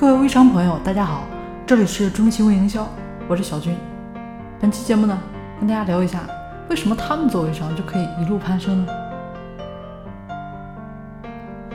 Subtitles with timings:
[0.00, 1.26] 各位微商朋友，大家好，
[1.66, 2.88] 这里是中期微营销，
[3.28, 3.76] 我是小军。
[4.58, 5.18] 本期节目呢，
[5.58, 6.20] 跟大家聊一下，
[6.70, 8.92] 为什么他们做微商就可以一路攀升呢？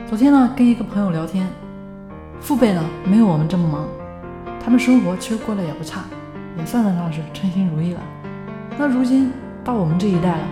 [0.08, 1.46] 昨天呢，跟一个朋友聊天，
[2.40, 3.84] 父辈呢没有我们这么忙，
[4.58, 6.00] 他们生活其实过得也不差，
[6.58, 8.00] 也算得上是称心如意了。
[8.76, 9.32] 那如今
[9.62, 10.48] 到我们这一代了，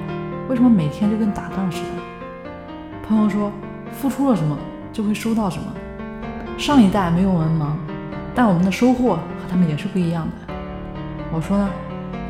[0.48, 3.08] 为什么每天就跟打仗似的？
[3.08, 3.50] 朋友说，
[3.90, 4.56] 付出了什么
[4.92, 5.72] 就会收到什么。
[6.56, 7.72] 上一代没有文盲，
[8.34, 10.54] 但我们的收获和他们也是不一样的。
[11.32, 11.68] 我说呢，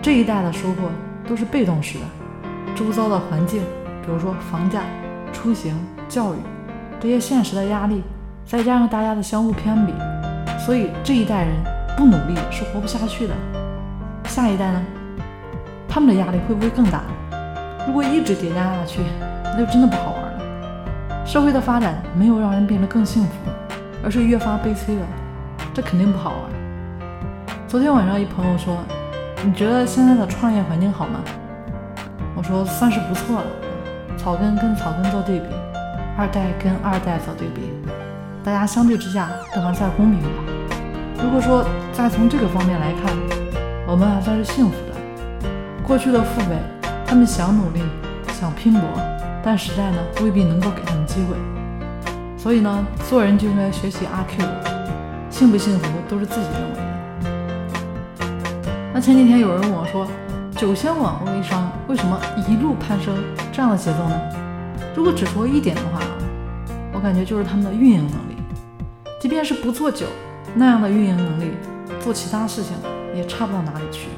[0.02, 0.88] 这一代的收获
[1.28, 2.04] 都是被动式的，
[2.74, 3.62] 周遭的环境，
[4.04, 4.80] 比如说房价、
[5.32, 5.74] 出行、
[6.08, 6.38] 教育
[6.98, 8.02] 这些现实的压力，
[8.46, 9.92] 再加上大家的相互攀比，
[10.58, 11.54] 所以这一代人
[11.96, 13.34] 不努力是活不下去的。
[14.24, 14.82] 下一代呢，
[15.88, 17.02] 他们的压力会不会更大？
[17.86, 19.02] 如果一直叠加下去，
[19.44, 21.26] 那就真的不好玩了。
[21.26, 23.30] 社会的发展没有让人变得更幸福，
[24.04, 25.06] 而是越发悲催了，
[25.72, 26.44] 这肯定不好啊。
[27.66, 28.76] 昨天晚上一朋友说
[29.42, 31.20] ：“你觉得现在的创业环境好吗？”
[32.36, 33.46] 我说：“算是不错了，
[34.18, 35.46] 草根跟草根做对比，
[36.18, 37.72] 二代跟二代做对比，
[38.44, 40.44] 大家相对之下都还算公平吧。
[41.22, 43.16] 如果说再从这个方面来看，
[43.88, 45.48] 我们还算是幸福的。
[45.82, 46.56] 过去的父辈，
[47.06, 47.80] 他们想努力，
[48.32, 48.82] 想拼搏。”
[49.42, 51.36] 但时代呢未必能够给他们机会，
[52.44, 54.44] 所以呢做人就应该学习阿 Q，
[55.30, 56.82] 幸不幸福都是自己认为的。
[58.92, 60.06] 那前几天有人问我说，
[60.54, 63.16] 酒仙网微商为什么一路攀升
[63.50, 64.20] 这样的节奏呢？
[64.94, 66.02] 如果只说一点的话，
[66.92, 68.36] 我感觉就是他们的运营能力。
[69.18, 70.04] 即便是不做酒
[70.54, 71.52] 那样的运营能力，
[71.98, 72.76] 做其他事情
[73.14, 74.08] 也差不到哪里去。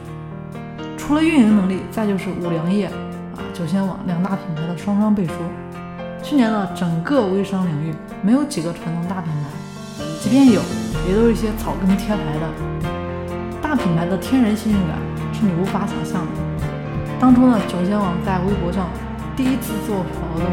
[0.98, 2.86] 除了运营能力，再就是五粮液。
[2.86, 5.32] 啊酒仙网两大品牌的双双背书。
[6.28, 10.60] 去年呢，整个微商领域没有几个传统大品牌，即便有，
[11.08, 12.50] 也都是一些草根贴牌的。
[13.62, 14.98] 大品牌的天然信任感
[15.32, 16.32] 是你无法想象的。
[17.20, 18.88] 当初呢，九仙网在微博上
[19.36, 20.50] 第一次做活动，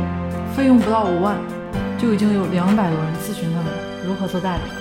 [0.56, 1.38] 费用不到五万，
[1.98, 3.66] 就已经有两百多人咨询他们
[4.06, 4.76] 如何做代理了。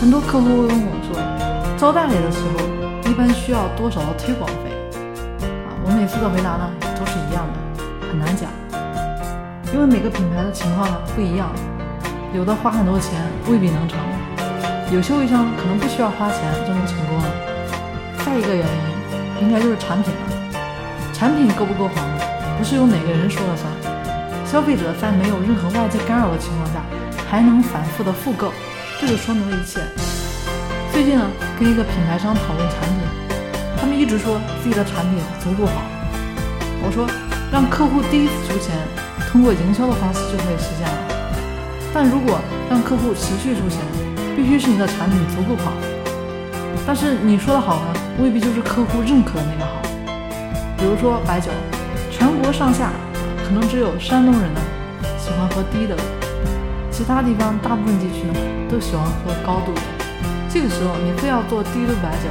[0.00, 4.74] 很多客户会问我说，招代理的时候一般需要多少的推广费？
[5.38, 6.68] 啊，我每次的回答呢？
[6.98, 8.50] 都是一样的，很难讲，
[9.74, 11.50] 因为每个品牌的情况呢不一样，
[12.32, 13.20] 有的花很多钱
[13.50, 13.98] 未必能成，
[14.92, 17.24] 有些微商可能不需要花钱就能成功了。
[18.24, 20.60] 再一个原因，应该就是产品了，
[21.12, 21.94] 产品够不够好？
[22.56, 23.66] 不是由哪个人说了算，
[24.46, 26.80] 消费者在没有任何外界干扰的情况下，
[27.28, 28.52] 还能反复的复购，
[29.00, 29.80] 这就说明了一切。
[30.92, 31.26] 最近呢，
[31.58, 33.36] 跟一个品牌商讨论产品，
[33.76, 35.82] 他们一直说自己的产品足够好。
[36.80, 37.08] 我说，
[37.50, 38.76] 让客户第一次出钱，
[39.34, 40.94] 通过营销的方式就可以实现了。
[41.92, 42.38] 但如果
[42.70, 43.80] 让客户持续出钱，
[44.36, 45.72] 必须是你的产品足够好。
[46.86, 49.82] 但是你说的好呢，未必就是客户认可的那个好。
[50.78, 51.50] 比如说白酒，
[52.12, 52.92] 全国上下
[53.44, 54.60] 可能只有山东人呢
[55.18, 55.96] 喜欢喝低的，
[56.92, 58.38] 其他地方大部分地区呢
[58.70, 59.80] 都喜欢喝高度的。
[60.48, 62.30] 这个时候你非要做低度白酒，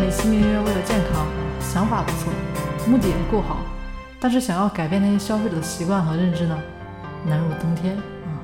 [0.00, 1.26] 美其名曰为了健康，
[1.58, 2.32] 想法不错，
[2.86, 3.66] 目的也够好。
[4.26, 6.58] 但是想要改变那些消费者的习惯和认知呢，
[7.28, 8.42] 难如登天啊。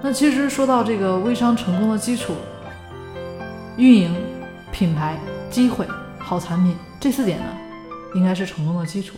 [0.00, 2.32] 那其实说到这个微商成功的基础，
[3.76, 4.14] 运营、
[4.70, 5.18] 品牌、
[5.50, 5.84] 机会、
[6.16, 7.44] 好产品这四点呢，
[8.14, 9.16] 应该是成功的基础。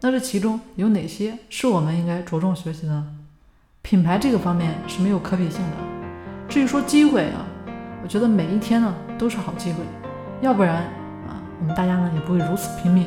[0.00, 3.04] 那这其中有哪些是我们应该着重学习的？
[3.82, 5.76] 品牌这个方面是没有可比性的。
[6.48, 7.44] 至于说机会啊，
[8.02, 9.80] 我觉得每一天呢都是好机会，
[10.40, 10.76] 要不然
[11.28, 13.06] 啊，我们大家呢也不会如此拼命。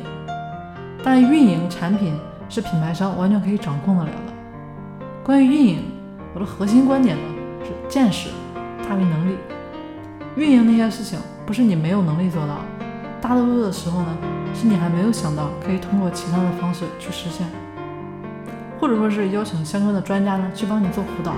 [1.04, 2.14] 但运营产品
[2.48, 4.32] 是品牌商完全可以掌控得了的。
[5.22, 5.84] 关于运营，
[6.34, 7.22] 我的核心观点呢
[7.62, 8.30] 是见识
[8.88, 9.36] 大于能力。
[10.34, 12.60] 运营那些事情不是你没有能力做到，
[13.20, 14.16] 大多数的时候呢
[14.54, 17.46] 是你还没有想到可以通过其他的方式去实现，
[18.80, 21.34] 或者说是邀请相关的专家呢去帮你做辅导，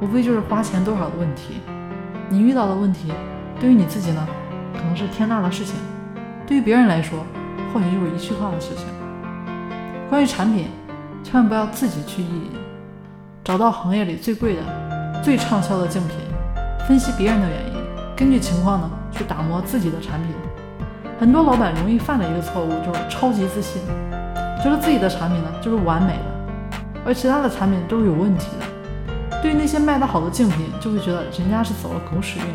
[0.00, 1.60] 无非就是花钱多少的问题。
[2.30, 3.12] 你遇到的问题，
[3.60, 4.26] 对于你自己呢
[4.72, 5.76] 可能是天大的事情，
[6.46, 7.18] 对于别人来说。
[7.74, 8.86] 或许就是一句话的事情。
[10.08, 10.68] 关于产品，
[11.24, 12.52] 千万不要自己去意淫，
[13.42, 14.62] 找到行业里最贵的、
[15.24, 16.16] 最畅销的竞品，
[16.86, 17.82] 分析别人的原因，
[18.14, 20.30] 根据情况呢去打磨自己的产品。
[21.18, 23.82] 很多老板容易犯的一个错误就是超级自信，
[24.62, 26.70] 觉得自己的产品呢就是完美的，
[27.04, 29.40] 而其他的产品都是有问题的。
[29.42, 32.46] 对于那些卖得好的竞品，就会觉得人家是走了狗屎运。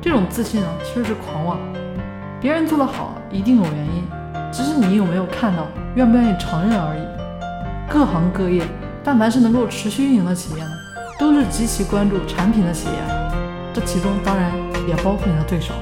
[0.00, 1.56] 这种自信呢其实是狂妄，
[2.40, 4.02] 别人做得好一定有原因。
[4.52, 7.02] 只是你有没有看到，愿不愿意承认而已。
[7.88, 8.64] 各行各业，
[9.02, 10.70] 但凡是能够持续运营的企业呢，
[11.18, 12.94] 都是极其关注产品的企业。
[13.72, 14.52] 这其中当然
[14.88, 15.74] 也包括你的对手。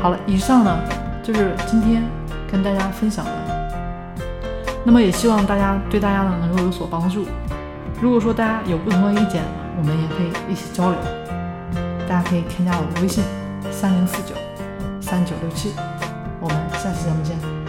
[0.00, 0.78] 好了，以上呢
[1.22, 2.02] 就是今天
[2.50, 3.30] 跟大家分享的。
[4.84, 7.24] 那么也希望大家对大家呢能够有所帮助。
[8.00, 9.42] 如果说大家有不同的意见，
[9.78, 10.98] 我们也可以一起交流。
[12.06, 13.24] 大家可以添加我的微信：
[13.70, 14.34] 三零四九
[15.00, 15.72] 三九六七。
[16.44, 17.63] 我们下期节目见。